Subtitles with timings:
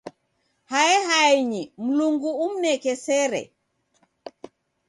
[0.71, 3.41] Hae haenyi, Mlungu umneke sere.